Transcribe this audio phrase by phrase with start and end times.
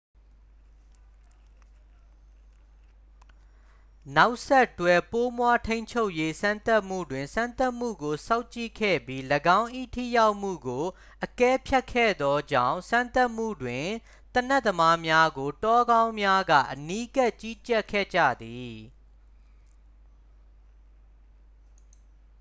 [4.17, 9.21] နောက်ဆက်တွဲ ပိုးမွှားထိန်းချုပ်ရေး စမ်းသပ်မှုတွင် စမ်းသပ်မှုကို စောင့်ကြည့်ခဲ့ပြီး
[9.59, 10.83] ၎င်း၏ ထိရောက်မှုကို
[11.25, 13.85] အကဲဖြတ်ခဲ့သောကြောင့် စမ်းသပ်မှုတွင်
[14.33, 18.75] သေနတ်သမားများကို တောခေါင်းများက အနီးကပ် ကြီးကြပ်ခဲ့ကြသည်